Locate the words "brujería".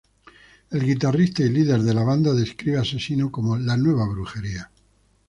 4.09-4.71